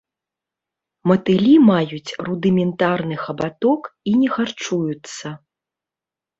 [1.11, 3.81] Матылі маюць рудыментарны хабаток
[4.11, 5.27] і не харчуюцца.